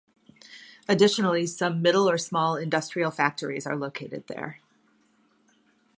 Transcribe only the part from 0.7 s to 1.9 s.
Additionally, some